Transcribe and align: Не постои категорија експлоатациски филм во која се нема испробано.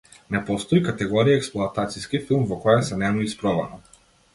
Не 0.35 0.39
постои 0.47 0.81
категорија 0.87 1.37
експлоатациски 1.41 2.25
филм 2.31 2.51
во 2.55 2.61
која 2.67 2.91
се 2.93 3.03
нема 3.05 3.31
испробано. 3.33 3.85